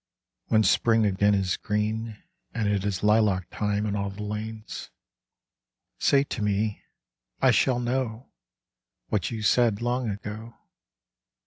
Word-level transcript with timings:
When 0.47 0.63
Spring 0.63 1.05
again 1.05 1.35
is 1.35 1.57
green, 1.57 2.17
And 2.55 2.67
it 2.67 2.85
is 2.85 3.03
lilac 3.03 3.51
time 3.51 3.85
in 3.85 3.95
all 3.95 4.09
the 4.09 4.23
lanes, 4.23 4.89
Say 5.99 6.23
to 6.23 6.41
me— 6.41 6.81
I 7.39 7.51
shall 7.51 7.79
know— 7.79 8.31
What 9.09 9.29
you 9.29 9.43
said 9.43 9.79
long 9.79 10.09
ago. 10.09 10.55